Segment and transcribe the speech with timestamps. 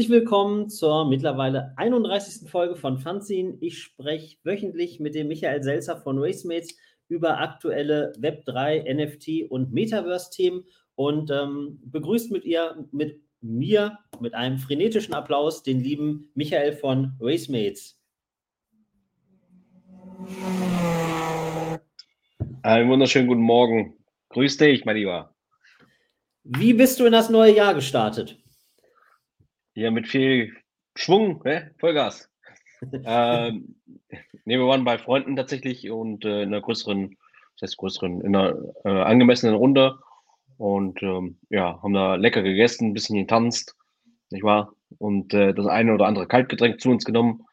[0.00, 2.48] Herzlich willkommen zur mittlerweile 31.
[2.48, 3.58] Folge von Fanzine.
[3.60, 6.74] Ich spreche wöchentlich mit dem Michael Selzer von Racemates
[7.08, 14.56] über aktuelle Web3, NFT und Metaverse-Themen und ähm, begrüßt mit ihr, mit mir, mit einem
[14.56, 18.00] frenetischen Applaus den lieben Michael von Racemates.
[22.62, 23.98] Einen wunderschönen guten Morgen.
[24.30, 25.34] Grüß dich, mein Lieber.
[26.44, 28.39] Wie bist du in das neue Jahr gestartet?
[29.80, 30.54] Ja, mit viel
[30.94, 31.74] Schwung, ne?
[31.78, 32.28] Vollgas.
[32.82, 33.76] ähm,
[34.44, 37.16] ne, wir waren bei Freunden tatsächlich und äh, in einer größeren,
[37.54, 39.98] das heißt größeren, in einer äh, angemessenen Runde
[40.58, 43.74] und ähm, ja, haben da lecker gegessen, ein bisschen getanzt,
[44.28, 44.74] nicht wahr?
[44.98, 47.46] Und äh, das eine oder andere Kaltgetränk zu uns genommen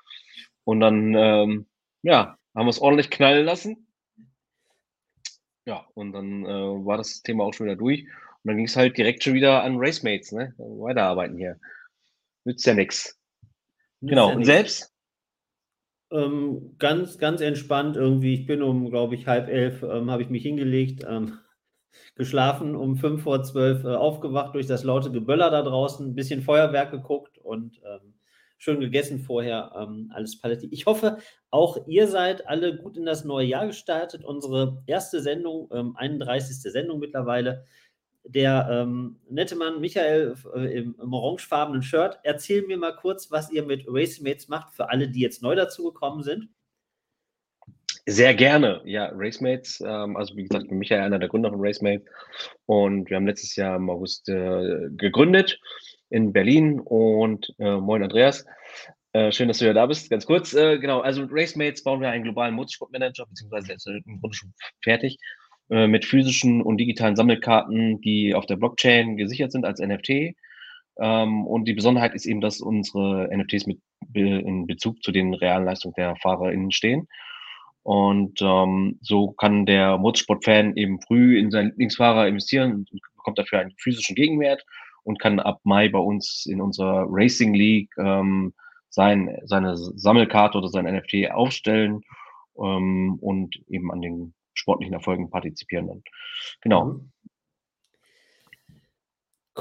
[0.66, 1.66] und dann, ähm,
[2.02, 3.88] ja, haben wir es ordentlich knallen lassen.
[5.64, 8.04] Ja, und dann äh, war das Thema auch schon wieder durch.
[8.04, 10.54] Und dann ging es halt direkt schon wieder an Racemates, ne?
[10.58, 11.58] Weiterarbeiten hier.
[12.48, 13.20] Nützt ja nichts.
[14.00, 14.30] Genau.
[14.30, 14.94] Ja und selbst?
[16.12, 18.36] Ähm, ganz, ganz entspannt irgendwie.
[18.36, 21.40] Ich bin um, glaube ich, halb elf, ähm, habe ich mich hingelegt, ähm,
[22.16, 26.42] geschlafen, um fünf vor zwölf äh, aufgewacht durch das laute Geböller da draußen, ein bisschen
[26.42, 28.14] Feuerwerk geguckt und ähm,
[28.58, 29.74] schön gegessen vorher.
[29.78, 30.70] Ähm, alles Paletti.
[30.72, 31.18] Ich hoffe,
[31.50, 34.24] auch ihr seid alle gut in das neue Jahr gestartet.
[34.24, 36.66] Unsere erste Sendung, 31.
[36.66, 37.66] Ähm, Sendung mittlerweile
[38.28, 42.20] der ähm, nette Mann Michael äh, im, im, orangefarbenen Shirt.
[42.24, 46.24] Erzähl mir mal kurz, was ihr mit Racemates macht, für alle, die jetzt neu dazugekommen
[46.24, 46.50] sind.
[48.06, 48.82] Sehr gerne.
[48.86, 52.08] Ja, Racemates, ähm, also wie gesagt, Michael einer der Gründer von Racemates.
[52.66, 55.60] Und wir haben letztes Jahr im August äh, gegründet
[56.10, 56.80] in Berlin.
[56.80, 58.46] Und äh, moin Andreas.
[59.14, 60.10] Äh, schön, dass du ja da bist.
[60.10, 64.20] Ganz kurz, äh, genau, also mit Racemates bauen wir einen globalen Motorsportmanager, beziehungsweise ist im
[64.20, 65.18] Grunde schon fertig
[65.70, 70.36] äh, mit physischen und digitalen Sammelkarten, die auf der Blockchain gesichert sind als NFT.
[71.00, 73.80] Ähm, und die Besonderheit ist eben, dass unsere NFTs mit
[74.14, 77.08] in Bezug zu den realen Leistungen der FahrerInnen stehen.
[77.84, 83.60] Und ähm, so kann der Motorsport-Fan eben früh in seinen Lieblingsfahrer investieren und bekommt dafür
[83.60, 84.64] einen physischen Gegenwert
[85.04, 88.54] und kann ab Mai bei uns in unserer Racing League ähm,
[88.90, 92.02] sein, seine Sammelkarte oder sein NFT aufstellen
[92.62, 96.04] ähm, und eben an den sportlichen Erfolgen partizipieren dann.
[96.62, 96.86] Genau.
[96.86, 97.12] Mhm.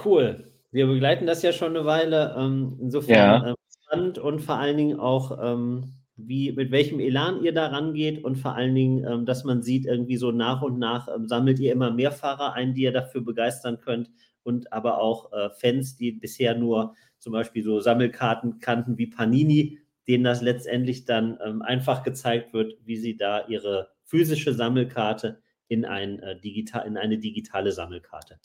[0.04, 0.52] Cool.
[0.72, 2.34] Wir begleiten das ja schon eine Weile.
[2.36, 3.46] Ähm, insofern ja.
[3.48, 8.24] Ähm, spannend und vor allen Dingen auch, ähm, wie, mit welchem Elan ihr da rangeht
[8.24, 11.90] und vor allen Dingen, dass man sieht, irgendwie so nach und nach sammelt ihr immer
[11.90, 14.10] mehr Fahrer ein, die ihr dafür begeistern könnt
[14.42, 19.78] und aber auch äh, Fans, die bisher nur zum Beispiel so Sammelkarten kannten wie Panini,
[20.08, 26.20] denen das letztendlich dann einfach gezeigt wird, wie sie da ihre physische Sammelkarte in, ein,
[26.20, 28.38] äh, digital, in eine digitale Sammelkarte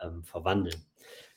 [0.00, 0.76] ähm, verwandeln.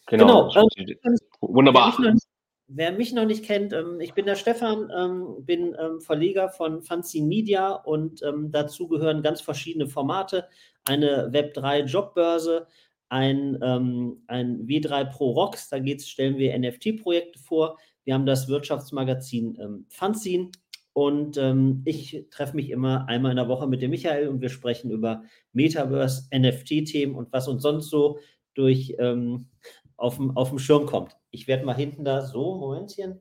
[0.08, 0.50] Genau.
[0.50, 1.96] genau ähm, Wunderbar.
[1.98, 2.28] Wer mich, nicht,
[2.68, 6.84] wer mich, noch nicht kennt, ähm, ich bin der Stefan, ähm, bin ähm, Verleger von
[6.84, 10.48] Fanzine Media und ähm, dazu gehören ganz verschiedene Formate.
[10.88, 12.68] Eine Web3 Jobbörse,
[13.10, 17.78] ein, ein W3 Pro Rocks, da geht's, stellen wir NFT-Projekte vor.
[18.06, 20.52] Wir haben das Wirtschaftsmagazin ähm, Fanzine,
[20.96, 24.48] und ähm, ich treffe mich immer einmal in der Woche mit dem Michael und wir
[24.48, 28.20] sprechen über Metaverse, NFT-Themen und was uns sonst so
[28.54, 29.50] durch ähm,
[29.98, 31.18] auf dem Schirm kommt.
[31.32, 33.20] Ich werde mal hinten da so, Momentchen.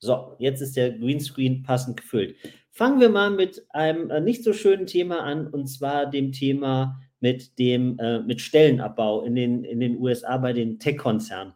[0.00, 2.36] So, jetzt ist der Greenscreen passend gefüllt.
[2.70, 7.00] Fangen wir mal mit einem äh, nicht so schönen Thema an, und zwar dem Thema
[7.20, 11.54] mit dem äh, mit Stellenabbau in den, in den USA bei den Tech-Konzernen.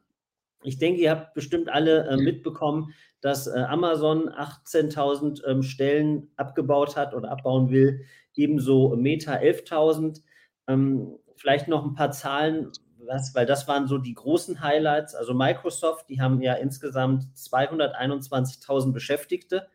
[0.62, 6.96] Ich denke, ihr habt bestimmt alle äh, mitbekommen, dass äh, Amazon 18.000 ähm, Stellen abgebaut
[6.96, 10.22] hat oder abbauen will, ebenso Meta 11.000.
[10.66, 15.14] Ähm, vielleicht noch ein paar Zahlen, was, weil das waren so die großen Highlights.
[15.14, 19.68] Also Microsoft, die haben ja insgesamt 221.000 Beschäftigte.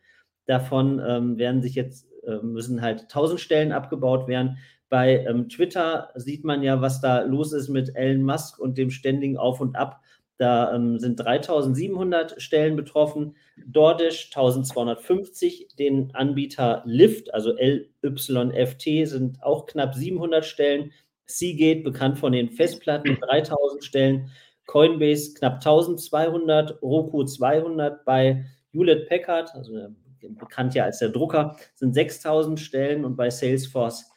[0.46, 4.58] Davon ähm, werden sich jetzt, äh, müssen halt 1000 Stellen abgebaut werden.
[4.88, 8.90] Bei ähm, Twitter sieht man ja, was da los ist mit Elon Musk und dem
[8.90, 10.02] ständigen Auf und Ab
[10.36, 13.36] da ähm, sind 3700 Stellen betroffen,
[13.66, 20.92] DoorDash 1250, den Anbieter Lyft, also LYFT, sind auch knapp 700 Stellen,
[21.26, 24.30] Seagate, bekannt von den Festplatten, 3000 Stellen,
[24.66, 29.88] Coinbase knapp 1200, Roku 200, bei Hewlett Packard, also äh,
[30.30, 34.10] bekannt ja als der Drucker, sind 6000 Stellen und bei Salesforce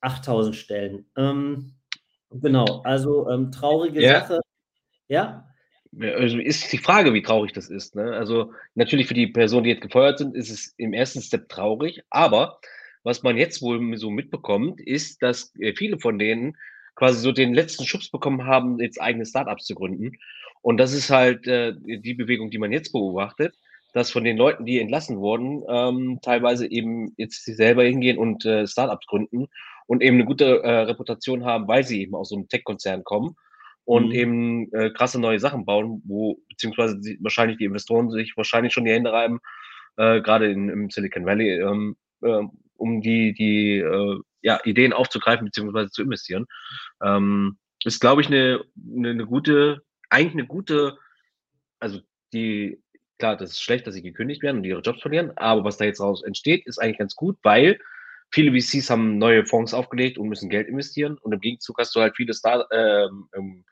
[0.00, 1.06] 8000 Stellen.
[1.16, 1.72] Ähm,
[2.30, 4.20] genau, also ähm, traurige ja.
[4.20, 4.40] Sache.
[5.08, 5.48] Ja,
[5.98, 7.94] ist die Frage, wie traurig das ist.
[7.94, 8.12] Ne?
[8.14, 12.02] Also natürlich für die Personen, die jetzt gefeuert sind, ist es im ersten Step traurig.
[12.10, 12.58] Aber
[13.02, 16.56] was man jetzt wohl so mitbekommt, ist, dass äh, viele von denen
[16.94, 20.12] quasi so den letzten Schubs bekommen haben, jetzt eigene Startups zu gründen
[20.62, 23.54] Und das ist halt äh, die Bewegung, die man jetzt beobachtet,
[23.92, 28.66] dass von den Leuten, die entlassen wurden, ähm, teilweise eben jetzt selber hingehen und äh,
[28.66, 29.48] Startups gründen
[29.86, 33.36] und eben eine gute äh, Reputation haben, weil sie eben aus so einem Tech-Konzern kommen
[33.84, 34.12] und mhm.
[34.12, 38.84] eben äh, krasse neue Sachen bauen, wo beziehungsweise die, wahrscheinlich die Investoren sich wahrscheinlich schon
[38.84, 39.40] die Hände reiben,
[39.96, 42.42] äh, gerade im Silicon Valley, ähm, äh,
[42.76, 46.46] um die, die äh, ja, Ideen aufzugreifen beziehungsweise zu investieren.
[47.02, 48.64] Ähm, ist, glaube ich, eine,
[48.96, 50.98] eine, eine gute, eigentlich eine gute,
[51.80, 52.00] also
[52.32, 52.80] die,
[53.18, 55.84] klar, das ist schlecht, dass sie gekündigt werden und ihre Jobs verlieren, aber was da
[55.84, 57.78] jetzt raus entsteht, ist eigentlich ganz gut, weil
[58.32, 62.00] viele VCs haben neue Fonds aufgelegt und müssen Geld investieren und im Gegenzug hast du
[62.00, 63.64] halt viele Star ähm, ähm,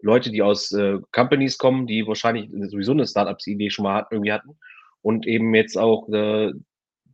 [0.00, 4.58] Leute, die aus äh, Companies kommen, die wahrscheinlich sowieso eine Startups-Idee schon mal irgendwie hatten
[5.00, 6.52] und eben jetzt auch äh,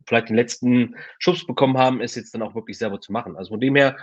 [0.07, 3.37] vielleicht den letzten Schubs bekommen haben, es jetzt dann auch wirklich selber zu machen.
[3.37, 3.95] Also von dem her,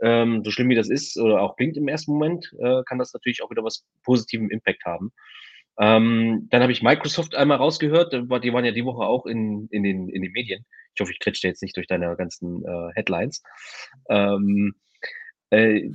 [0.00, 3.14] ähm, so schlimm wie das ist oder auch klingt im ersten Moment, äh, kann das
[3.14, 5.12] natürlich auch wieder was positiven Impact haben.
[5.80, 9.82] Ähm, dann habe ich Microsoft einmal rausgehört, die waren ja die Woche auch in, in,
[9.82, 10.64] den, in den Medien.
[10.94, 13.42] Ich hoffe, ich kretsche jetzt nicht durch deine ganzen äh, Headlines.
[14.08, 14.74] Ähm,
[15.50, 15.90] äh,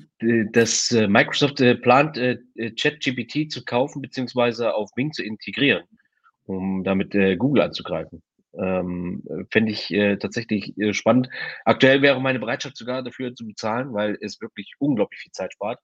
[0.52, 5.84] dass äh, Microsoft äh, plant, ChatGPT zu kaufen beziehungsweise auf Bing zu integrieren,
[6.46, 8.22] um damit Google anzugreifen.
[8.58, 9.90] Ähm, Fände ich
[10.20, 11.30] tatsächlich spannend.
[11.66, 15.80] Aktuell wäre meine Bereitschaft sogar dafür zu bezahlen, weil es wirklich unglaublich viel Zeit spart.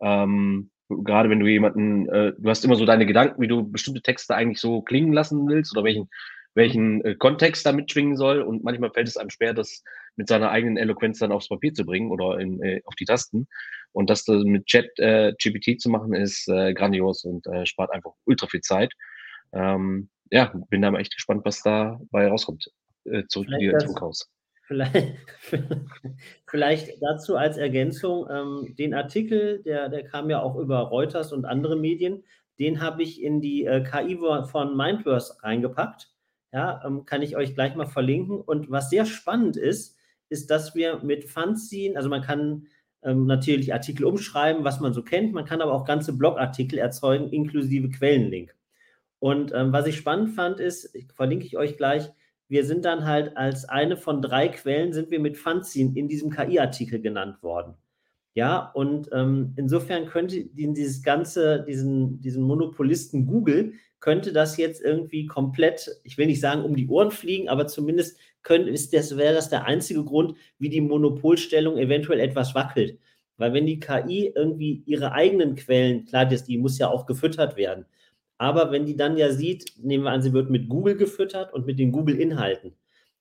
[0.00, 0.70] Ähm,
[1.02, 4.34] gerade wenn du jemanden, äh, du hast immer so deine Gedanken, wie du bestimmte Texte
[4.34, 6.08] eigentlich so klingen lassen willst oder welchen,
[6.54, 8.42] welchen äh, Kontext da mitschwingen soll.
[8.42, 9.82] Und manchmal fällt es einem schwer, das
[10.16, 13.46] mit seiner eigenen Eloquenz dann aufs Papier zu bringen oder in, äh, auf die Tasten.
[13.92, 18.12] Und das mit Chat äh, GPT zu machen, ist äh, grandios und äh, spart einfach
[18.24, 18.92] ultra viel Zeit.
[19.52, 22.70] Ähm, ja, bin da mal echt gespannt, was dabei rauskommt.
[23.04, 24.30] Äh, zurück wieder ins Buchhaus.
[24.62, 25.16] Vielleicht,
[26.46, 31.44] vielleicht dazu als Ergänzung, ähm, den Artikel, der, der kam ja auch über Reuters und
[31.44, 32.24] andere Medien,
[32.58, 36.10] den habe ich in die äh, KI von Mindverse reingepackt.
[36.52, 38.40] Ja, ähm, kann ich euch gleich mal verlinken.
[38.40, 39.96] Und was sehr spannend ist,
[40.28, 42.66] ist, dass wir mit Fanzine, also man kann
[43.02, 47.30] ähm, natürlich Artikel umschreiben, was man so kennt, man kann aber auch ganze Blogartikel erzeugen,
[47.30, 48.54] inklusive Quellenlink.
[49.18, 52.10] Und ähm, was ich spannend fand, ist, verlinke ich euch gleich,
[52.52, 56.28] wir sind dann halt als eine von drei Quellen sind wir mit Fanzin in diesem
[56.28, 57.76] KI-Artikel genannt worden.
[58.34, 65.24] Ja, und ähm, insofern könnte dieses ganze, diesen, diesen Monopolisten Google, könnte das jetzt irgendwie
[65.24, 69.34] komplett, ich will nicht sagen um die Ohren fliegen, aber zumindest könnte, ist das, wäre
[69.34, 72.98] das der einzige Grund, wie die Monopolstellung eventuell etwas wackelt.
[73.38, 77.86] Weil wenn die KI irgendwie ihre eigenen Quellen, klar, die muss ja auch gefüttert werden,
[78.42, 81.64] aber wenn die dann ja sieht, nehmen wir an, sie wird mit Google gefüttert und
[81.64, 82.74] mit den Google-Inhalten,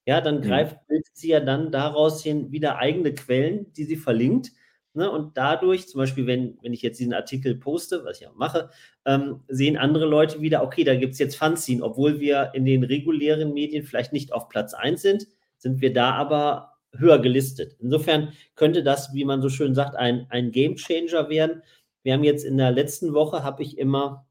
[0.08, 0.42] ja, dann mhm.
[0.42, 0.78] greift
[1.14, 4.52] sie ja dann daraus hin wieder eigene Quellen, die sie verlinkt.
[4.96, 5.12] Ne?
[5.12, 8.72] Und dadurch, zum Beispiel, wenn, wenn ich jetzt diesen Artikel poste, was ich auch mache,
[9.06, 12.84] ähm, sehen andere Leute wieder, okay, da gibt es jetzt Fanzine, obwohl wir in den
[12.84, 15.28] regulären Medien vielleicht nicht auf Platz 1 sind,
[15.60, 17.76] sind wir da aber höher gelistet.
[17.80, 21.62] Insofern könnte das, wie man so schön sagt, ein, ein Game Changer werden.
[22.02, 24.26] Wir haben jetzt in der letzten Woche, habe ich immer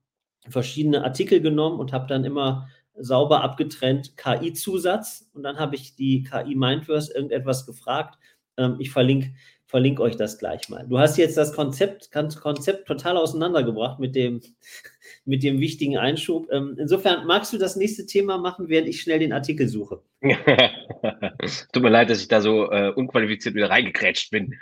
[0.48, 6.22] verschiedene Artikel genommen und habe dann immer sauber abgetrennt KI-Zusatz und dann habe ich die
[6.22, 8.18] KI Mindverse irgendetwas gefragt.
[8.56, 9.32] Ähm, ich verlinke
[9.70, 10.84] verlink euch das gleich mal.
[10.88, 14.40] Du hast jetzt das Konzept, Konzept total auseinandergebracht mit dem,
[15.24, 16.48] mit dem wichtigen Einschub.
[16.50, 20.02] Ähm, insofern magst du das nächste Thema machen, während ich schnell den Artikel suche.
[21.72, 24.54] Tut mir leid, dass ich da so äh, unqualifiziert wieder reingekrätscht bin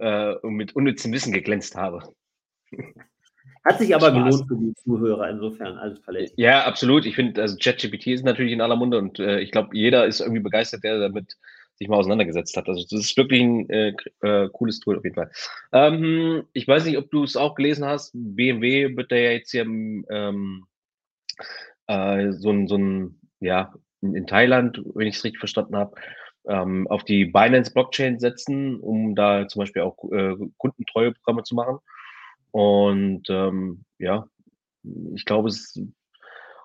[0.00, 2.02] äh, und mit unnützem Wissen geglänzt habe.
[3.68, 4.24] Hat sich aber Spaß.
[4.24, 6.34] gelohnt für die Zuhörer, insofern alles verletzt.
[6.36, 7.04] Ja, absolut.
[7.04, 10.20] Ich finde, also ChatGPT ist natürlich in aller Munde und äh, ich glaube, jeder ist
[10.20, 11.36] irgendwie begeistert, der damit
[11.74, 12.68] sich mal auseinandergesetzt hat.
[12.68, 15.30] Also das ist wirklich ein äh, äh, cooles Tool auf jeden Fall.
[15.72, 18.12] Ähm, ich weiß nicht, ob du es auch gelesen hast.
[18.14, 20.64] BMW wird da ja jetzt hier ähm,
[21.86, 25.94] äh, so ein, so ein, ja, in Thailand, wenn ich es richtig verstanden habe,
[26.46, 31.54] ähm, auf die Binance Blockchain setzen, um da zum Beispiel auch äh, kundentreue Programme zu
[31.54, 31.78] machen.
[32.50, 34.26] Und ähm, ja,
[35.14, 35.80] ich glaube, es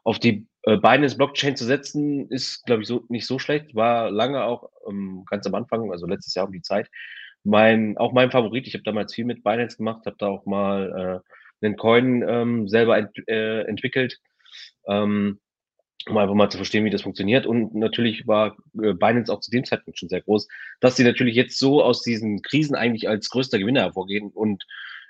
[0.03, 3.75] auf die äh, Binance Blockchain zu setzen, ist, glaube ich, so nicht so schlecht.
[3.75, 6.89] War lange auch ähm, ganz am Anfang, also letztes Jahr um die Zeit,
[7.43, 8.67] mein, auch mein Favorit.
[8.67, 11.21] Ich habe damals viel mit Binance gemacht, habe da auch mal
[11.61, 14.19] äh, einen Coin ähm, selber ent, äh, entwickelt,
[14.87, 15.39] ähm,
[16.09, 17.45] um einfach mal zu verstehen, wie das funktioniert.
[17.45, 20.47] Und natürlich war äh, Binance auch zu dem Zeitpunkt schon sehr groß,
[20.79, 24.65] dass sie natürlich jetzt so aus diesen Krisen eigentlich als größter Gewinner hervorgehen und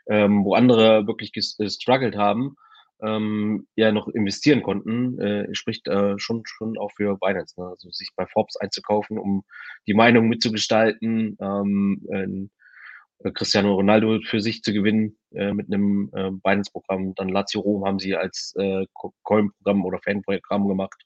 [0.08, 2.56] ähm, wo andere wirklich gestruggelt haben,
[3.02, 7.60] ähm, ja noch investieren konnten, äh, spricht äh, schon, schon auch für Binance.
[7.60, 7.68] Ne?
[7.68, 9.44] Also sich bei Forbes einzukaufen, um
[9.88, 16.32] die Meinung mitzugestalten, ähm, äh, Cristiano Ronaldo für sich zu gewinnen äh, mit einem äh,
[16.32, 17.16] Binance-Programm.
[17.16, 18.86] Dann Lazio Rom haben sie als äh,
[19.24, 21.02] Coin-Programm oder Fan-Programm gemacht.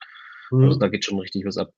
[0.52, 0.66] Mhm.
[0.66, 1.70] Also da geht schon richtig was ab.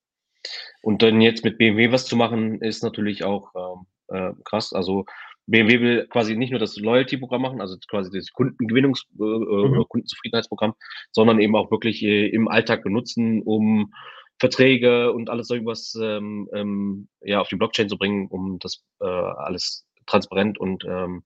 [0.82, 3.86] Und dann jetzt mit BMW was zu machen, ist natürlich auch ähm,
[4.16, 4.72] äh, krass.
[4.72, 5.04] Also
[5.50, 9.84] BMW will quasi nicht nur das Loyalty-Programm machen, also quasi das Kundengewinnungs-, äh, äh, mhm.
[9.88, 10.74] Kundenzufriedenheitsprogramm,
[11.10, 13.92] sondern eben auch wirklich äh, im Alltag benutzen, um
[14.38, 19.04] Verträge und alles irgendwas ähm, ähm, ja, auf die Blockchain zu bringen, um das äh,
[19.04, 21.24] alles transparent und ähm,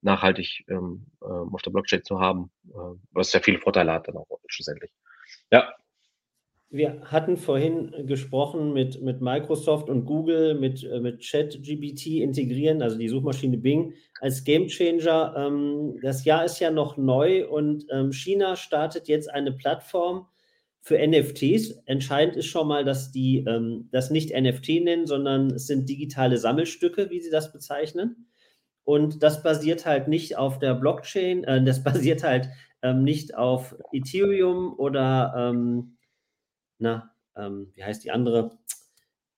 [0.00, 4.16] nachhaltig ähm, äh, auf der Blockchain zu haben, äh, was sehr viele Vorteile hat dann
[4.16, 4.92] auch schlussendlich.
[5.50, 5.72] Ja,
[6.70, 12.98] wir hatten vorhin gesprochen mit, mit Microsoft und Google, mit, äh, mit ChatGPT integrieren, also
[12.98, 15.34] die Suchmaschine Bing als Gamechanger.
[15.36, 20.26] Ähm, das Jahr ist ja noch neu und ähm, China startet jetzt eine Plattform
[20.80, 21.82] für NFTs.
[21.86, 26.36] Entscheidend ist schon mal, dass die ähm, das nicht NFT nennen, sondern es sind digitale
[26.36, 28.26] Sammelstücke, wie sie das bezeichnen.
[28.82, 32.48] Und das basiert halt nicht auf der Blockchain, äh, das basiert halt
[32.94, 35.52] nicht auf Ethereum oder
[36.78, 38.58] na, ähm, wie heißt die andere?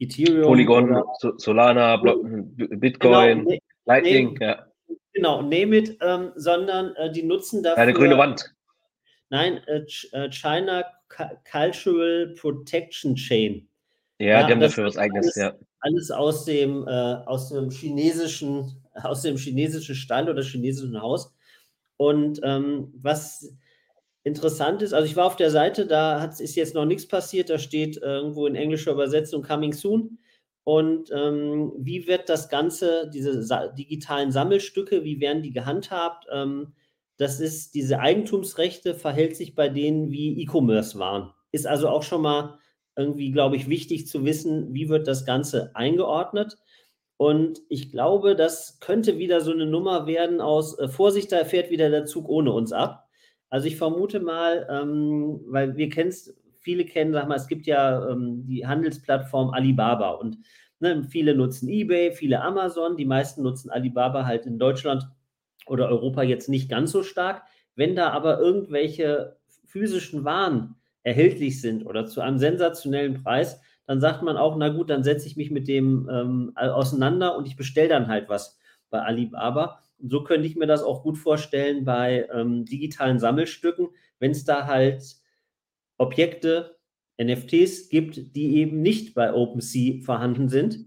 [0.01, 0.47] Ethereum.
[0.47, 1.05] Polygon, oder,
[1.39, 2.23] Solana, Block,
[2.57, 4.67] Bitcoin, genau, Lightning, ja.
[5.13, 7.83] Genau, name it, ähm, sondern äh, die nutzen dafür.
[7.83, 8.55] Eine grüne Wand.
[9.31, 10.85] Nein, äh, äh China
[11.51, 13.69] Cultural Protection Chain.
[14.19, 15.55] Ja, ja die haben dafür was eigenes, alles, ja.
[15.81, 16.91] Alles aus dem, äh,
[17.27, 21.35] aus dem chinesischen, aus dem chinesischen Stall oder chinesischen Haus.
[21.97, 23.53] Und ähm, was
[24.29, 27.51] interessant ist, also ich war auf der Seite, da hat, ist jetzt noch nichts passiert,
[27.51, 30.19] da steht irgendwo in englischer Übersetzung Coming Soon.
[30.65, 36.27] Und ähm, wie wird das Ganze, diese sa digitalen Sammelstücke, wie werden die gehandhabt?
[36.31, 36.75] Ähm,
[37.17, 41.33] das ist, diese Eigentumsrechte verhält sich bei denen wie E-Commerce waren.
[41.51, 42.59] Ist also auch schon mal
[42.97, 46.59] irgendwie, glaube ich, wichtig zu wissen, wie wird das Ganze eingeordnet.
[47.17, 51.71] Und ich glaube, das könnte wieder so eine Nummer werden aus äh, Vorsicht, da fährt
[51.71, 53.08] wieder der Zug ohne uns ab.
[53.51, 57.67] Also ich vermute mal, ähm, weil wir kennen es, viele kennen, sag mal, es gibt
[57.67, 60.39] ja ähm, die Handelsplattform Alibaba und
[60.81, 65.09] ne, viele nutzen eBay, viele Amazon, die meisten nutzen Alibaba halt in Deutschland
[65.67, 67.43] oder Europa jetzt nicht ganz so stark.
[67.75, 74.23] Wenn da aber irgendwelche physischen Waren erhältlich sind oder zu einem sensationellen Preis, dann sagt
[74.23, 77.89] man auch, na gut, dann setze ich mich mit dem ähm, auseinander und ich bestelle
[77.89, 78.59] dann halt was
[78.91, 79.81] bei Alibaba.
[80.01, 83.89] So könnte ich mir das auch gut vorstellen bei ähm, digitalen Sammelstücken,
[84.19, 85.03] wenn es da halt
[85.97, 86.79] Objekte,
[87.21, 90.87] NFTs gibt, die eben nicht bei OpenSea vorhanden sind,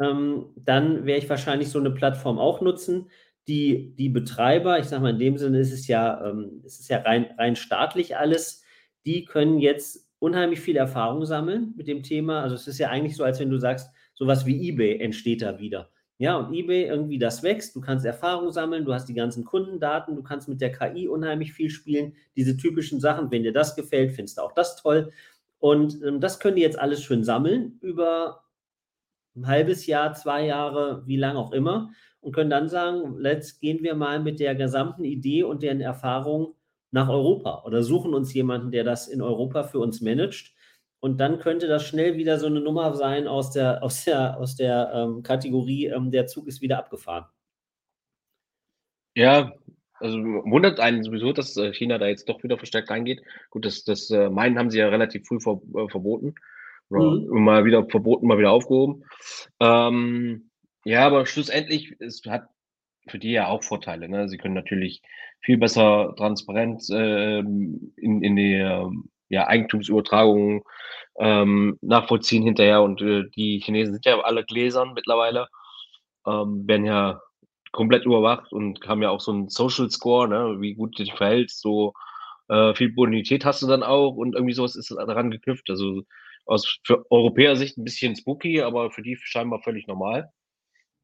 [0.00, 3.10] ähm, dann werde ich wahrscheinlich so eine Plattform auch nutzen.
[3.46, 6.98] Die, die Betreiber, ich sage mal, in dem Sinne ist es ja, ähm, es ja
[6.98, 8.62] rein, rein staatlich alles,
[9.06, 12.42] die können jetzt unheimlich viel Erfahrung sammeln mit dem Thema.
[12.42, 15.58] Also es ist ja eigentlich so, als wenn du sagst, sowas wie eBay entsteht da
[15.58, 15.90] wieder.
[16.20, 20.16] Ja, und eBay irgendwie das wächst, du kannst Erfahrung sammeln, du hast die ganzen Kundendaten,
[20.16, 24.12] du kannst mit der KI unheimlich viel spielen, diese typischen Sachen, wenn dir das gefällt,
[24.12, 25.12] findest du auch das toll.
[25.60, 28.42] Und ähm, das können die jetzt alles schön sammeln über
[29.36, 33.82] ein halbes Jahr, zwei Jahre, wie lang auch immer und können dann sagen, let's gehen
[33.82, 36.54] wir mal mit der gesamten Idee und deren Erfahrung
[36.90, 40.54] nach Europa oder suchen uns jemanden, der das in Europa für uns managt
[41.00, 44.56] und dann könnte das schnell wieder so eine Nummer sein aus der, aus der, aus
[44.56, 47.26] der ähm, Kategorie, ähm, der Zug ist wieder abgefahren.
[49.14, 49.52] Ja,
[50.00, 53.20] also wundert einen sowieso, dass äh, China da jetzt doch wieder verstärkt reingeht.
[53.50, 56.34] Gut, das, das äh, meinen haben sie ja relativ früh ver, äh, verboten.
[56.88, 57.26] Mhm.
[57.42, 59.04] Mal wieder verboten, mal wieder aufgehoben.
[59.60, 60.50] Ähm,
[60.84, 62.48] ja, aber schlussendlich, es hat
[63.08, 64.08] für die ja auch Vorteile.
[64.08, 64.28] Ne?
[64.28, 65.02] Sie können natürlich
[65.40, 70.62] viel besser transparent äh, in, in die ähm, ja, Eigentumsübertragungen
[71.18, 72.82] ähm, nachvollziehen hinterher.
[72.82, 75.48] Und äh, die Chinesen sind ja alle gläsern mittlerweile,
[76.26, 77.20] ähm, werden ja
[77.72, 81.14] komplett überwacht und haben ja auch so einen Social Score, ne, wie gut du dich
[81.14, 81.92] verhältst, so
[82.48, 85.68] äh, viel Bonität hast du dann auch und irgendwie sowas ist daran geknüpft.
[85.70, 86.02] Also
[86.46, 90.32] aus für Europäer Sicht ein bisschen spooky, aber für die scheinbar völlig normal.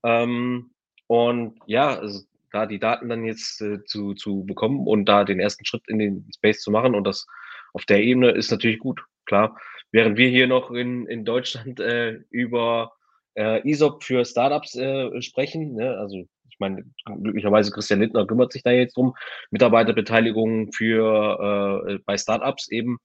[0.04, 0.70] Ähm,
[1.06, 5.40] und ja, also da die Daten dann jetzt äh, zu, zu bekommen und da den
[5.40, 7.26] ersten Schritt in den Space zu machen und das
[7.74, 9.58] auf der Ebene ist natürlich gut, klar.
[9.92, 12.92] Während wir hier noch in, in Deutschland äh, über
[13.36, 15.98] äh, ISOP für Startups äh, sprechen, ne?
[15.98, 19.14] also ich meine, glücklicherweise Christian Lindner kümmert sich da jetzt drum,
[19.50, 22.98] Mitarbeiterbeteiligung für äh, bei Startups eben,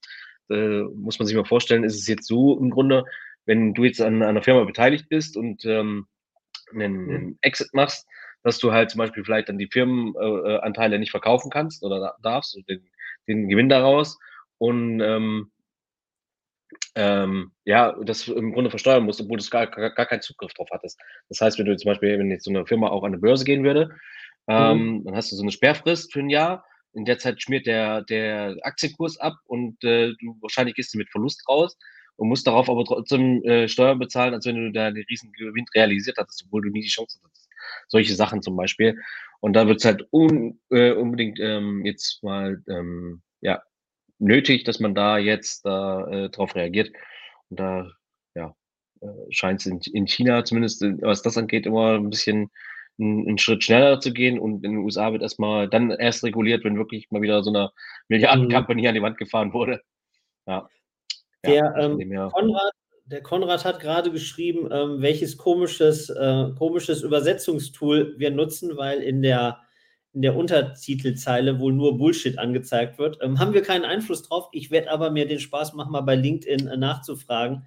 [0.50, 3.04] äh, muss man sich mal vorstellen, ist es jetzt so im Grunde,
[3.46, 6.06] wenn du jetzt an, an einer Firma beteiligt bist und ähm,
[6.72, 7.10] einen, mhm.
[7.10, 8.06] einen Exit machst,
[8.44, 12.56] dass du halt zum Beispiel vielleicht dann die Firmenanteile äh, nicht verkaufen kannst oder darfst
[12.56, 12.88] und den,
[13.26, 14.16] den Gewinn daraus
[14.60, 15.50] und ähm,
[16.94, 20.68] ähm, ja, das im Grunde versteuern musst, obwohl du gar, gar, gar keinen Zugriff drauf
[20.70, 21.00] hattest.
[21.28, 23.44] Das heißt, wenn du zum Beispiel, wenn jetzt so eine Firma auch an eine Börse
[23.44, 23.90] gehen würde,
[24.48, 25.04] ähm, mhm.
[25.04, 26.64] dann hast du so eine Sperrfrist für ein Jahr.
[26.92, 31.08] In der Zeit schmiert der, der Aktienkurs ab und äh, du wahrscheinlich gehst du mit
[31.08, 31.78] Verlust raus
[32.16, 35.66] und musst darauf aber trotzdem äh, Steuern bezahlen, als wenn du da den riesen Gewinn
[35.74, 37.48] realisiert hattest, obwohl du nie die Chance hattest.
[37.88, 39.00] Solche Sachen zum Beispiel.
[39.40, 43.62] Und da wird es halt un, äh, unbedingt ähm, jetzt mal ähm, ja,
[44.20, 46.92] nötig, dass man da jetzt äh, drauf reagiert.
[47.48, 47.90] Und da
[48.34, 48.54] ja,
[49.00, 52.50] äh, scheint es in, in, China zumindest, äh, was das angeht, immer ein bisschen
[52.98, 56.76] einen Schritt schneller zu gehen und in den USA wird erstmal dann erst reguliert, wenn
[56.76, 57.70] wirklich mal wieder so eine
[58.08, 58.88] Milliardenkampagne mhm.
[58.88, 59.80] an die Wand gefahren wurde.
[60.46, 60.68] Ja.
[61.44, 61.98] Der, ja, ähm,
[62.30, 62.72] Konrad,
[63.06, 69.22] der Konrad hat gerade geschrieben, ähm, welches komisches, äh, komisches Übersetzungstool wir nutzen, weil in
[69.22, 69.60] der
[70.12, 73.18] in der Untertitelzeile wohl nur Bullshit angezeigt wird.
[73.22, 74.48] Ähm, haben wir keinen Einfluss drauf.
[74.52, 77.64] Ich werde aber mir den Spaß machen, mal bei LinkedIn äh, nachzufragen.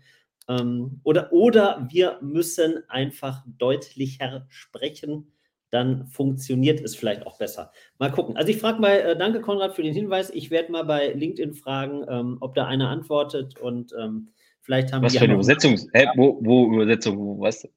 [0.49, 5.31] Ähm, oder, oder wir müssen einfach deutlicher sprechen.
[5.69, 7.71] Dann funktioniert es vielleicht auch besser.
[7.97, 8.35] Mal gucken.
[8.35, 10.29] Also ich frage mal, äh, danke Konrad für den Hinweis.
[10.29, 14.29] Ich werde mal bei LinkedIn fragen, ähm, ob da einer antwortet und ähm,
[14.61, 15.21] vielleicht haben was wir.
[15.21, 15.79] Was für eine Übersetzung?
[15.93, 17.39] Hä, wo, wo Übersetzung?
[17.39, 17.67] Was?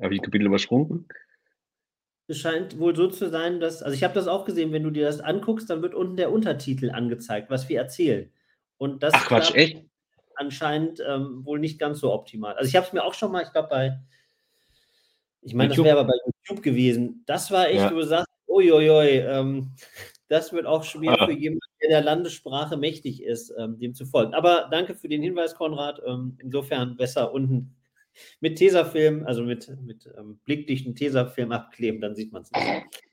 [0.00, 1.06] Habe ich Kapitel übersprungen?
[2.32, 4.90] Es scheint wohl so zu sein, dass, also ich habe das auch gesehen, wenn du
[4.90, 8.30] dir das anguckst, dann wird unten der Untertitel angezeigt, was wir erzählen.
[8.78, 9.84] Und das Ach Quatsch, echt?
[10.34, 12.54] anscheinend ähm, wohl nicht ganz so optimal.
[12.54, 14.00] Also ich habe es mir auch schon mal, ich glaube bei,
[15.42, 17.22] ich meine, das wäre aber bei YouTube gewesen.
[17.26, 17.90] Das war echt, ja.
[17.90, 19.72] du sagst, uiuiui, ähm,
[20.28, 21.26] das wird auch schwer ah.
[21.26, 24.32] für jemanden, der der Landessprache mächtig ist, ähm, dem zu folgen.
[24.32, 26.00] Aber danke für den Hinweis, Konrad.
[26.06, 27.76] Ähm, insofern besser unten
[28.40, 33.04] mit Tesafilm, also mit, mit ähm, blickdichten Tesafilm abkleben, dann sieht man es nicht.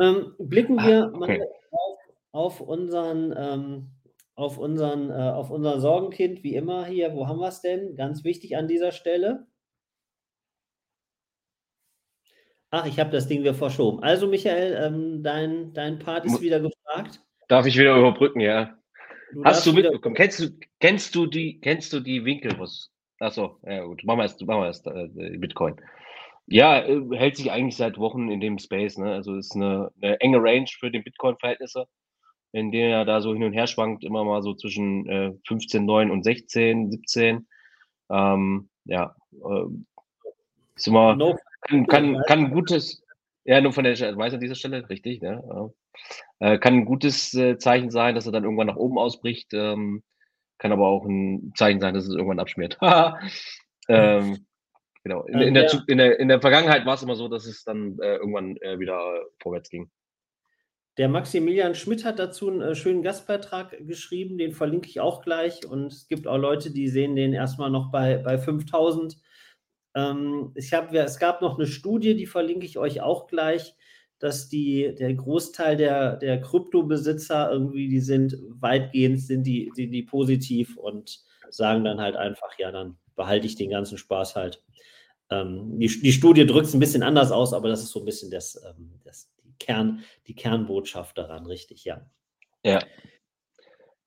[0.00, 1.38] Ähm, blicken wir ah, okay.
[1.38, 1.98] mal auf,
[2.32, 3.90] auf, unseren, ähm,
[4.34, 7.14] auf, unseren, äh, auf unser Sorgenkind, wie immer hier.
[7.14, 7.96] Wo haben wir es denn?
[7.96, 9.46] Ganz wichtig an dieser Stelle.
[12.70, 14.02] Ach, ich habe das Ding wieder verschoben.
[14.02, 17.22] Also, Michael, ähm, dein, dein Part ist wieder gefragt.
[17.48, 18.76] Darf ich wieder überbrücken, ja?
[19.32, 20.14] Du Hast du mitbekommen?
[20.14, 20.50] Kennst du,
[20.80, 24.04] kennst du die, kennst du die Winkel, was Achso, ja gut.
[24.04, 25.76] Machen wir erst, machen wir erst äh, Bitcoin.
[26.46, 28.98] Ja, äh, hält sich eigentlich seit Wochen in dem Space.
[28.98, 29.12] Ne?
[29.12, 31.86] Also ist eine, eine enge Range für die Bitcoin-Verhältnisse,
[32.52, 36.10] in der er da so hin und her schwankt, immer mal so zwischen äh, 15,9
[36.10, 37.46] und 16, 17.
[38.10, 39.64] Ähm, ja, äh,
[40.76, 41.36] ist immer, no.
[41.62, 43.02] kann, kann, kann ein gutes,
[43.44, 45.42] ja, nur von der Weiß an dieser Stelle, richtig, ne?
[45.48, 45.70] Ja.
[46.38, 49.54] Äh, kann ein gutes äh, Zeichen sein, dass er dann irgendwann nach oben ausbricht.
[49.54, 50.02] Ähm,
[50.58, 52.78] kann aber auch ein Zeichen sein, dass es irgendwann abschmiert.
[53.88, 54.46] ähm,
[55.04, 55.22] genau.
[55.24, 57.98] In, in, der, in, der, in der Vergangenheit war es immer so, dass es dann
[58.00, 58.98] äh, irgendwann äh, wieder
[59.40, 59.90] vorwärts ging.
[60.98, 65.66] Der Maximilian Schmidt hat dazu einen äh, schönen Gastbeitrag geschrieben, den verlinke ich auch gleich.
[65.66, 69.16] Und es gibt auch Leute, die sehen den erstmal noch bei, bei 5000.
[69.94, 73.74] Ähm, ich hab, es gab noch eine Studie, die verlinke ich euch auch gleich
[74.18, 80.02] dass die, der Großteil der, der Kryptobesitzer irgendwie, die sind weitgehend, sind die, sind die
[80.02, 84.62] positiv und sagen dann halt einfach, ja, dann behalte ich den ganzen Spaß halt.
[85.30, 88.04] Ähm, die, die Studie drückt es ein bisschen anders aus, aber das ist so ein
[88.04, 92.08] bisschen das, ähm, das, die, Kern, die Kernbotschaft daran, richtig, ja.
[92.62, 92.80] Ja.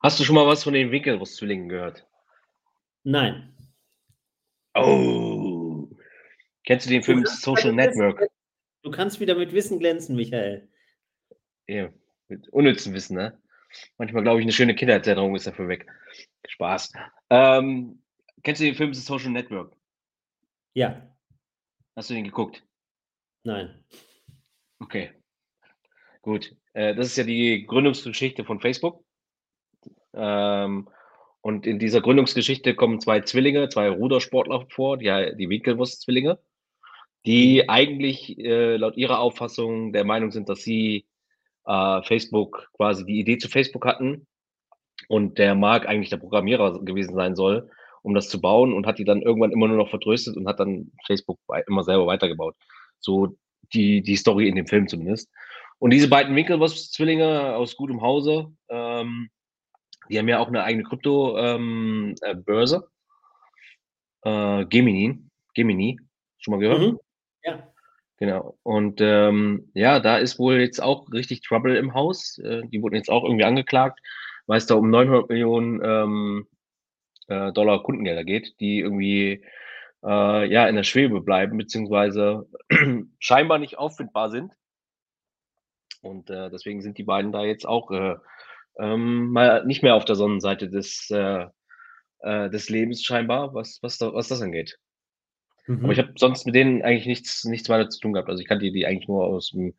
[0.02, 2.08] Hast du schon mal was von den Winkelwurst-Zwillingen gehört?
[3.04, 3.54] Nein.
[4.76, 5.90] Oh.
[6.66, 8.30] Kennst du den Film Social Network?
[8.82, 10.70] Du kannst wieder mit Wissen glänzen, Michael.
[11.68, 11.90] Ja,
[12.28, 13.38] mit unnützem Wissen, ne?
[13.98, 15.86] Manchmal glaube ich, eine schöne Kindheitserinnerung ist dafür weg.
[16.48, 16.94] Spaß.
[17.30, 18.02] Ähm,
[18.42, 19.76] kennst du den Film The Social Network?
[20.74, 21.16] Ja.
[21.96, 22.64] Hast du den geguckt?
[23.44, 23.84] Nein.
[24.80, 25.12] Okay.
[26.22, 26.56] Gut.
[26.74, 29.04] Äh, das ist ja die Gründungsgeschichte von Facebook.
[30.14, 30.90] Ähm,
[31.42, 36.40] und in dieser Gründungsgeschichte kommen zwei Zwillinge, zwei Rudersportler vor, die, die Winkelwurst-Zwillinge
[37.26, 41.06] die eigentlich äh, laut ihrer Auffassung der Meinung sind, dass sie
[41.66, 44.28] äh, Facebook quasi die Idee zu Facebook hatten
[45.08, 47.70] und der Mark eigentlich der Programmierer gewesen sein soll,
[48.02, 50.60] um das zu bauen und hat die dann irgendwann immer nur noch vertröstet und hat
[50.60, 52.56] dann Facebook immer selber weitergebaut.
[53.00, 53.38] So
[53.74, 55.30] die, die Story in dem Film zumindest.
[55.80, 59.30] Und diese beiden Winklevoss-Zwillinge aus gutem Hause, ähm,
[60.10, 62.88] die haben ja auch eine eigene Krypto-Börse.
[64.26, 65.20] Ähm, äh, Gemini.
[65.54, 66.00] Gemini.
[66.40, 66.82] Schon mal gehört?
[66.82, 67.00] Mhm.
[67.44, 67.70] Ja.
[68.20, 68.58] Genau.
[68.64, 72.38] Und ähm, ja, da ist wohl jetzt auch richtig Trouble im Haus.
[72.40, 74.00] Äh, die wurden jetzt auch irgendwie angeklagt,
[74.46, 76.48] weil es da um 900 Millionen ähm,
[77.28, 79.46] äh, Dollar Kundengelder geht, die irgendwie
[80.04, 82.48] äh, ja in der Schwebe bleiben, beziehungsweise
[83.20, 84.52] scheinbar nicht auffindbar sind.
[86.02, 88.16] Und äh, deswegen sind die beiden da jetzt auch äh,
[88.80, 91.46] ähm, mal nicht mehr auf der Sonnenseite des, äh,
[92.22, 94.78] des Lebens scheinbar, was, was, da, was das angeht.
[95.70, 95.84] Mhm.
[95.84, 98.28] Aber ich habe sonst mit denen eigentlich nichts, nichts weiter zu tun gehabt.
[98.28, 99.76] Also ich kannte die eigentlich nur aus, dem,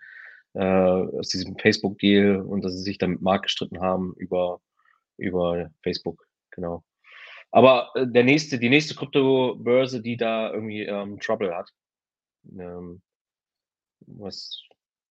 [0.55, 4.61] äh, aus diesem Facebook-Deal und dass sie sich dann mit Mark gestritten haben über,
[5.17, 6.85] über Facebook, genau.
[7.51, 11.69] Aber äh, der nächste, die nächste Kryptobörse, die da irgendwie ähm, Trouble hat,
[12.57, 13.03] ähm,
[14.07, 14.63] was,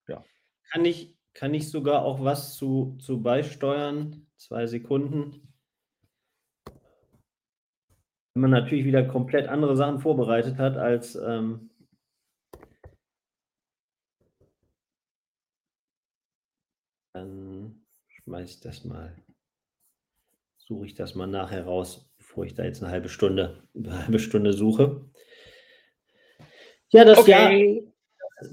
[0.07, 0.23] ja.
[0.71, 4.27] Kann ich, kann ich sogar auch was zu, zu beisteuern?
[4.37, 5.48] Zwei Sekunden.
[8.39, 11.71] Wenn man natürlich wieder komplett andere Sachen vorbereitet hat als ähm,
[17.11, 19.13] dann schmeiße ich das mal,
[20.55, 24.19] suche ich das mal nachher raus, bevor ich da jetzt eine halbe Stunde, eine halbe
[24.19, 25.03] Stunde suche.
[26.91, 27.81] Ja, das okay.
[27.81, 27.93] Jahr,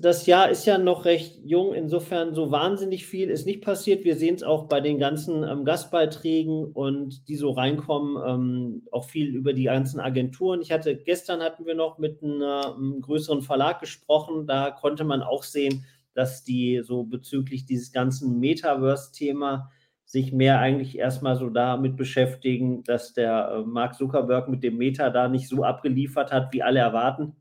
[0.01, 4.05] das Jahr ist ja noch recht jung, insofern so wahnsinnig viel ist nicht passiert.
[4.05, 9.05] Wir sehen es auch bei den ganzen ähm, Gastbeiträgen und die so reinkommen, ähm, auch
[9.05, 10.61] viel über die ganzen Agenturen.
[10.61, 15.23] Ich hatte gestern hatten wir noch mit einem, einem größeren Verlag gesprochen, da konnte man
[15.23, 19.71] auch sehen, dass die so bezüglich dieses ganzen Metaverse-Thema
[20.05, 25.11] sich mehr eigentlich erstmal so damit beschäftigen, dass der äh, Mark Zuckerberg mit dem Meta
[25.11, 27.37] da nicht so abgeliefert hat, wie alle erwarten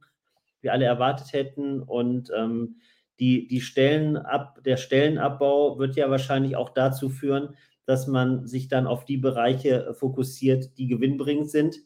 [0.61, 1.81] wir alle erwartet hätten.
[1.81, 2.77] Und ähm,
[3.19, 8.87] die, die Stellenab, der Stellenabbau wird ja wahrscheinlich auch dazu führen, dass man sich dann
[8.87, 11.77] auf die Bereiche fokussiert, die gewinnbringend sind.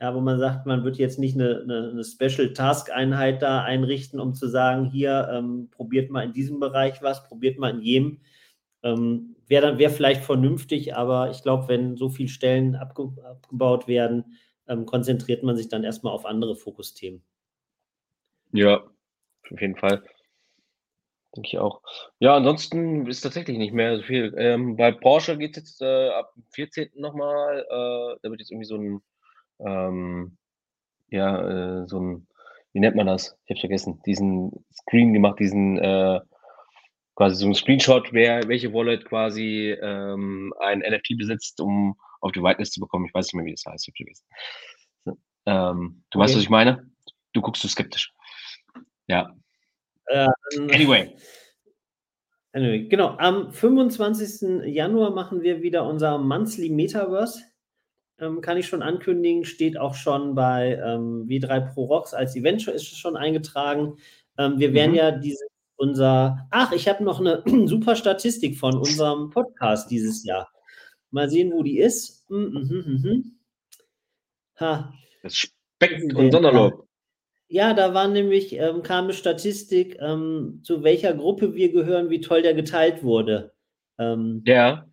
[0.00, 3.64] Ja, wo man sagt, man wird jetzt nicht eine, eine, eine Special Task Einheit da
[3.64, 7.80] einrichten, um zu sagen, hier ähm, probiert mal in diesem Bereich was, probiert mal in
[7.80, 8.20] jedem.
[8.84, 13.88] Ähm, wäre dann wäre vielleicht vernünftig, aber ich glaube, wenn so viele Stellen abge abgebaut
[13.88, 14.36] werden,
[14.68, 17.22] ähm, konzentriert man sich dann erstmal auf andere Fokusthemen.
[18.52, 18.84] Ja,
[19.50, 20.02] auf jeden Fall.
[21.36, 21.82] Denke ich auch.
[22.18, 24.34] Ja, ansonsten ist tatsächlich nicht mehr so viel.
[24.38, 26.90] Ähm, bei Porsche geht es jetzt äh, ab dem 14.
[26.96, 27.60] nochmal.
[27.60, 29.02] Äh, da wird jetzt irgendwie so ein,
[29.60, 30.38] ähm,
[31.10, 32.26] ja, äh, so ein,
[32.72, 33.36] wie nennt man das?
[33.44, 36.20] Ich habe vergessen, diesen Screen gemacht, diesen äh,
[37.14, 42.42] quasi so ein Screenshot, wer, welche Wallet quasi ähm, ein NFT besitzt, um auf die
[42.42, 43.06] Whitelist zu bekommen.
[43.06, 43.88] Ich weiß nicht mehr, wie das heißt.
[43.88, 44.26] Ich vergessen.
[45.04, 46.24] So, ähm, du okay.
[46.24, 46.90] weißt, was ich meine?
[47.32, 48.14] Du guckst so skeptisch.
[49.08, 49.34] Ja.
[50.10, 51.16] Ähm, anyway.
[52.52, 52.88] anyway.
[52.88, 54.66] Genau, am 25.
[54.72, 57.42] Januar machen wir wieder unser Monthly Metaverse.
[58.20, 62.66] Ähm, kann ich schon ankündigen, steht auch schon bei ähm, W3 Pro Rocks als Event
[62.66, 63.96] ist schon eingetragen.
[64.36, 64.96] Ähm, wir werden mhm.
[64.96, 65.44] ja diese
[65.76, 66.48] unser.
[66.50, 70.50] Ach, ich habe noch eine super Statistik von unserem Podcast dieses Jahr.
[71.10, 72.28] Mal sehen, wo die ist.
[72.28, 73.38] Mhm, mhm, mhm.
[74.60, 74.92] Ha.
[75.22, 76.87] Das Speck und Sonderlob.
[77.48, 82.20] Ja, da war nämlich, ähm, kam eine Statistik, ähm, zu welcher Gruppe wir gehören, wie
[82.20, 83.54] toll der geteilt wurde.
[83.98, 84.86] Ähm, ja,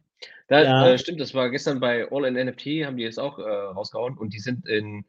[0.47, 0.89] da, ja.
[0.89, 4.17] Äh, stimmt, das war gestern bei All in NFT, haben die es auch äh, rausgehauen
[4.17, 5.05] und die sind in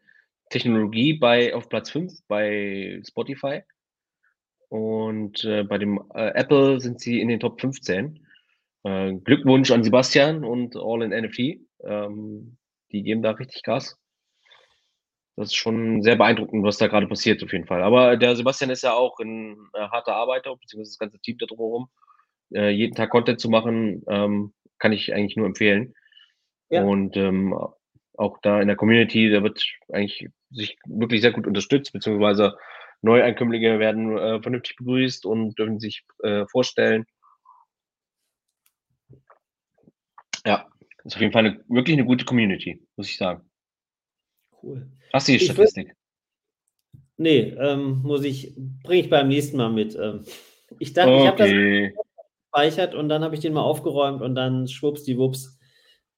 [0.50, 3.62] Technologie bei auf Platz 5 bei Spotify.
[4.68, 8.26] Und äh, bei dem äh, Apple sind sie in den Top 15.
[8.82, 11.60] Äh, Glückwunsch an Sebastian und All in NFT.
[11.84, 12.56] Ähm,
[12.90, 13.96] die geben da richtig Gas
[15.36, 17.82] das ist schon sehr beeindruckend, was da gerade passiert, auf jeden Fall.
[17.82, 21.46] Aber der Sebastian ist ja auch ein äh, harter Arbeiter, beziehungsweise das ganze Team da
[21.46, 21.88] drumherum.
[22.54, 25.94] Äh, jeden Tag Content zu machen, ähm, kann ich eigentlich nur empfehlen.
[26.70, 26.82] Ja.
[26.82, 27.54] Und ähm,
[28.16, 32.56] auch da in der Community, da wird eigentlich sich wirklich sehr gut unterstützt, beziehungsweise
[33.02, 37.04] Neueinkömmlinge werden äh, vernünftig begrüßt und dürfen sich äh, vorstellen.
[40.46, 40.66] Ja,
[41.04, 43.48] ist auf jeden Fall eine, wirklich eine gute Community, muss ich sagen.
[44.66, 44.90] Cool.
[45.12, 45.94] Hast du die Statistik?
[47.16, 49.94] nee, ähm, muss ich, bringe ich beim nächsten Mal mit.
[49.94, 50.24] Ähm,
[50.80, 51.22] ich dachte, okay.
[51.22, 52.04] ich habe das
[52.42, 55.56] gespeichert und dann habe ich den mal aufgeräumt und dann schwuppsdiwupps.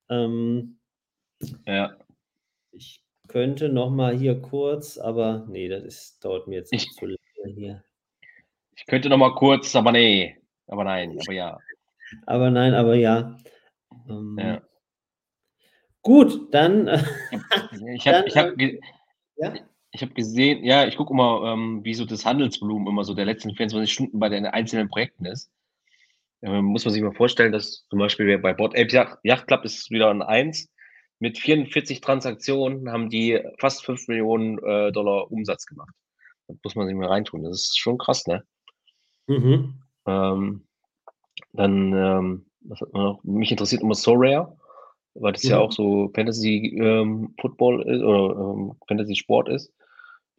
[0.09, 0.79] Ähm,
[1.67, 1.95] ja.
[2.73, 7.07] Ich könnte noch mal hier kurz, aber nee, das ist, dauert mir jetzt nicht zu
[7.07, 7.19] lange
[7.55, 7.85] hier.
[8.77, 10.41] Ich könnte noch mal kurz, aber nee.
[10.67, 11.59] Aber nein, aber ja.
[12.25, 13.37] Aber nein, aber ja.
[14.09, 14.63] Ähm, ja.
[16.03, 16.89] Gut, dann.
[17.95, 18.81] ich habe hab, äh,
[19.37, 19.55] ja?
[19.97, 23.55] hab gesehen, ja, ich gucke immer, ähm, wie so das Handelsvolumen immer so der letzten
[23.55, 25.51] 24 Stunden bei den einzelnen Projekten ist.
[26.43, 29.65] Ähm, muss man sich mal vorstellen, dass zum Beispiel bei Bot Apes Yacht, Yacht Club
[29.65, 30.69] ist wieder ein 1.
[31.19, 35.93] Mit 44 Transaktionen haben die fast 5 Millionen äh, Dollar Umsatz gemacht.
[36.47, 37.43] Das muss man sich mal reintun.
[37.43, 38.45] Das ist schon krass, ne?
[39.27, 39.83] Mhm.
[40.07, 40.65] Ähm,
[41.53, 43.25] dann, ähm, was hat man noch?
[43.25, 44.58] Mich interessiert immer So Rare
[45.21, 49.73] weil das ja, ja auch so Fantasy ähm, Football ist oder ähm, Fantasy Sport ist.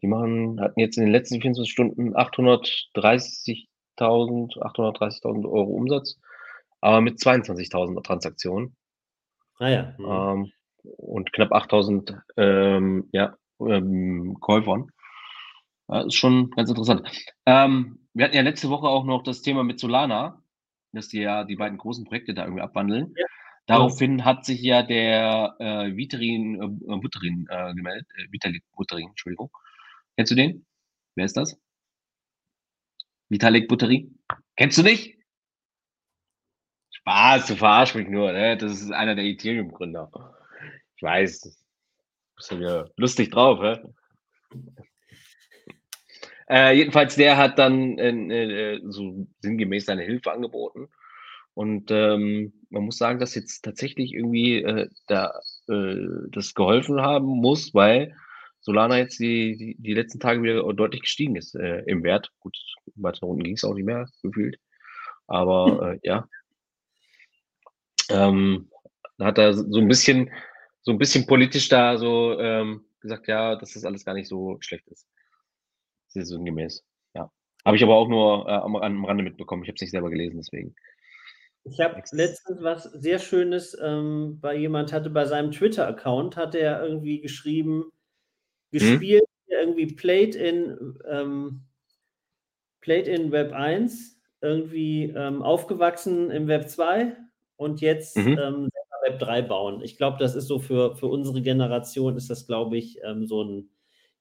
[0.02, 3.66] Die machen, hatten jetzt in den letzten 24 Stunden 830.000,
[3.98, 6.18] 830.000 Euro Umsatz,
[6.80, 8.76] aber mit 22.000 Transaktionen.
[9.58, 9.94] Ah ja.
[9.98, 10.06] Mhm.
[10.06, 10.52] Ähm,
[10.96, 14.90] und knapp 8000 ähm, ja, ähm, Käufern.
[15.88, 17.06] Ja, ist schon ganz interessant.
[17.44, 20.42] Ähm, wir hatten ja letzte Woche auch noch das Thema mit Solana,
[20.92, 23.12] dass die ja die beiden großen Projekte da irgendwie abwandeln.
[23.16, 23.26] Ja.
[23.70, 29.48] Daraufhin hat sich ja der äh, Viterin äh, Butterin äh, gemeldet, äh, Vitalik Butterin, Entschuldigung.
[30.16, 30.66] Kennst du den?
[31.14, 31.56] Wer ist das?
[33.28, 34.18] Vitalik Butterin?
[34.56, 35.16] Kennst du nicht?
[36.90, 38.56] Spaß, du verarsch mich nur, ne?
[38.56, 40.10] Das ist einer der Ethereum-Gründer.
[40.96, 41.56] Ich weiß,
[42.34, 43.78] bist du wieder lustig drauf, hä?
[46.48, 50.88] Äh, jedenfalls, der hat dann äh, äh, so sinngemäß seine Hilfe angeboten.
[51.54, 55.96] Und ähm, man muss sagen, dass jetzt tatsächlich irgendwie äh, da äh,
[56.30, 58.16] das geholfen haben muss, weil
[58.60, 62.30] Solana jetzt die, die, die letzten Tage wieder deutlich gestiegen ist äh, im Wert.
[62.40, 62.56] Gut,
[62.94, 64.58] weiter unten ging es auch nicht mehr gefühlt.
[65.26, 66.28] Aber äh, ja.
[68.10, 68.70] Ähm,
[69.18, 70.30] da hat er so ein bisschen,
[70.82, 74.58] so ein bisschen politisch da so ähm, gesagt, ja, dass das alles gar nicht so
[74.60, 75.06] schlecht ist.
[76.08, 76.84] Saisongemäß.
[77.14, 77.30] Ja.
[77.64, 79.62] Habe ich aber auch nur äh, am, am Rande mitbekommen.
[79.62, 80.74] Ich habe es nicht selber gelesen, deswegen.
[81.64, 86.82] Ich habe letztens was sehr Schönes ähm, bei jemand hatte bei seinem Twitter-Account, hat er
[86.82, 87.90] irgendwie geschrieben, hm?
[88.72, 89.56] gespielt, hm?
[89.60, 91.62] irgendwie Played in, ähm,
[92.80, 97.14] Played in Web 1, irgendwie ähm, aufgewachsen im Web 2
[97.56, 98.38] und jetzt mhm.
[98.38, 98.68] ähm,
[99.02, 99.82] Web 3 bauen.
[99.82, 103.42] Ich glaube, das ist so für, für unsere Generation, ist das, glaube ich, ähm, so
[103.42, 103.70] ein,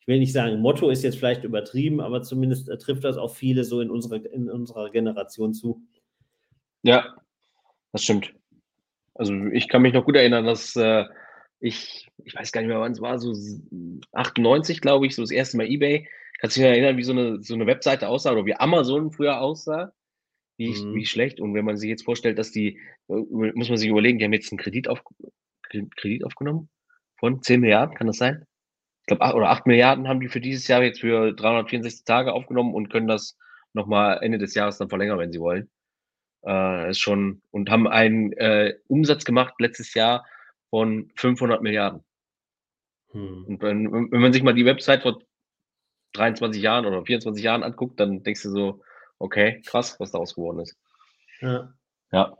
[0.01, 3.33] ich will nicht sagen, Motto ist jetzt vielleicht übertrieben, aber zumindest äh, trifft das auch
[3.33, 5.81] viele so in, unsere, in unserer Generation zu.
[6.83, 7.15] Ja,
[7.91, 8.33] das stimmt.
[9.15, 11.05] Also ich kann mich noch gut erinnern, dass äh,
[11.59, 13.33] ich, ich weiß gar nicht mehr, wann es war, so
[14.13, 16.07] 98, glaube ich, so das erste Mal Ebay.
[16.39, 19.41] Kannst du dich erinnern, wie so eine, so eine Webseite aussah oder wie Amazon früher
[19.41, 19.91] aussah?
[20.57, 20.95] Wie, mhm.
[20.95, 21.41] wie schlecht.
[21.41, 23.13] Und wenn man sich jetzt vorstellt, dass die, äh,
[23.53, 25.01] muss man sich überlegen, die haben jetzt einen Kredit, auf,
[25.63, 26.69] Kredit aufgenommen
[27.17, 28.45] von 10 Milliarden, kann das sein?
[29.01, 32.73] Ich glaube, oder 8 Milliarden haben die für dieses Jahr jetzt für 364 Tage aufgenommen
[32.73, 33.37] und können das
[33.73, 35.69] nochmal Ende des Jahres dann verlängern, wenn sie wollen.
[36.45, 40.25] Äh, ist schon, und haben einen äh, Umsatz gemacht letztes Jahr
[40.69, 42.03] von 500 Milliarden.
[43.11, 43.45] Hm.
[43.45, 45.21] Und wenn, wenn man sich mal die Website vor
[46.13, 48.81] 23 Jahren oder 24 Jahren anguckt, dann denkst du so,
[49.17, 50.77] okay, krass, was daraus geworden ist.
[51.41, 51.73] Ja.
[52.11, 52.37] ja.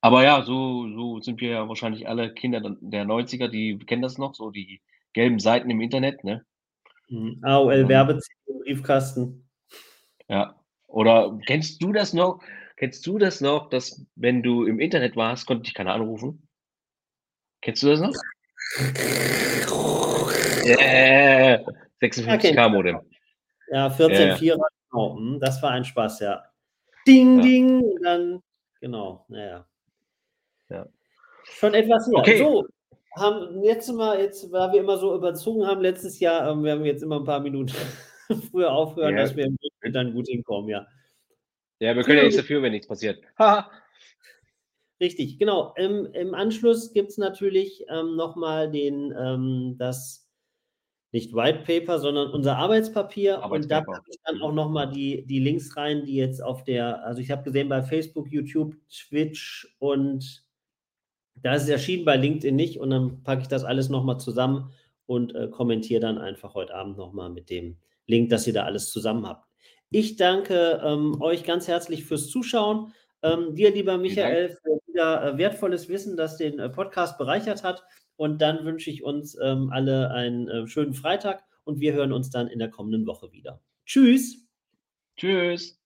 [0.00, 4.18] Aber ja, so, so sind wir ja wahrscheinlich alle Kinder der 90er, die kennen das
[4.18, 6.44] noch, so die gelben Seiten im Internet, ne?
[7.08, 7.40] Hm.
[7.42, 9.48] AOL Werbezettel Briefkasten.
[10.28, 10.61] Ja,
[10.92, 12.40] oder kennst du das noch?
[12.76, 16.48] Kennst du das noch, dass wenn du im Internet warst, konnte dich keiner anrufen?
[17.60, 18.12] Kennst du das noch?
[20.64, 21.60] Yeah.
[22.00, 23.00] 56k Modem.
[23.70, 24.56] Ja, 14.4 yeah.
[24.90, 25.16] genau.
[25.16, 26.44] Hm, das war ein Spaß, ja.
[27.06, 27.42] Ding, ja.
[27.42, 28.42] ding, dann,
[28.80, 29.66] genau, naja.
[30.68, 30.86] Ja.
[31.44, 32.20] Schon etwas mehr.
[32.20, 32.38] Okay.
[32.38, 32.66] So,
[33.16, 36.84] haben jetzt mal, jetzt, weil wir immer so überzogen haben, letztes Jahr, ähm, wir haben
[36.84, 37.74] jetzt immer ein paar Minuten
[38.50, 39.22] früher aufhören, ja.
[39.22, 39.48] dass wir
[39.92, 40.86] dann gut hinkommen, ja.
[41.80, 43.22] Ja, wir können ja nichts dafür, wenn nichts passiert.
[45.00, 45.74] Richtig, genau.
[45.76, 50.30] Im, im Anschluss gibt es natürlich ähm, nochmal den, ähm, das,
[51.10, 53.42] nicht White Paper, sondern unser Arbeitspapier.
[53.42, 53.62] Arbeitspapier.
[53.62, 57.04] Und da packe ich dann auch nochmal die, die Links rein, die jetzt auf der,
[57.04, 60.44] also ich habe gesehen bei Facebook, YouTube, Twitch und
[61.34, 62.78] da ist es erschienen, bei LinkedIn nicht.
[62.78, 64.72] Und dann packe ich das alles nochmal zusammen
[65.06, 67.76] und äh, kommentiere dann einfach heute Abend nochmal mit dem
[68.06, 69.51] Link, dass ihr da alles zusammen habt.
[69.92, 72.94] Ich danke ähm, euch ganz herzlich fürs Zuschauen.
[73.22, 77.84] Ähm, dir, lieber Michael, für wieder äh, wertvolles Wissen, das den äh, Podcast bereichert hat.
[78.16, 82.30] Und dann wünsche ich uns ähm, alle einen äh, schönen Freitag und wir hören uns
[82.30, 83.60] dann in der kommenden Woche wieder.
[83.84, 84.46] Tschüss.
[85.16, 85.81] Tschüss.